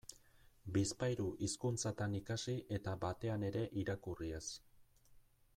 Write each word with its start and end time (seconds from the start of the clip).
Bizpahiru 0.77 1.25
hizkuntzatan 1.47 2.17
ikasi 2.21 2.57
eta 2.79 2.97
batean 3.07 3.49
ere 3.53 3.65
irakurri 3.83 4.35
ez. 4.43 4.45